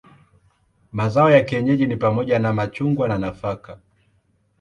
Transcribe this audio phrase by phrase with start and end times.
[0.91, 3.79] Mazao ya kienyeji ni pamoja na machungwa na nafaka.